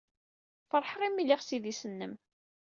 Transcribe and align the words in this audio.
Feṛḥeɣ 0.69 1.01
imi 1.07 1.19
ay 1.21 1.25
lliɣ 1.25 1.41
s 1.43 1.49
idis-nnem. 1.55 2.13